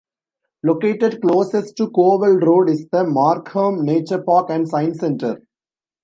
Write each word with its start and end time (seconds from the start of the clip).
Located 0.63 1.21
closest 1.21 1.77
to 1.77 1.91
Cowell 1.91 2.37
Road 2.39 2.71
is 2.71 2.87
the 2.91 3.03
Markham 3.03 3.85
Nature 3.85 4.19
Park 4.23 4.47
and 4.49 4.67
Science 4.67 4.97
Center. 4.97 5.43